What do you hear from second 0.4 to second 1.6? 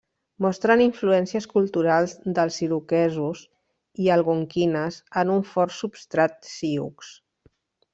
Mostren influències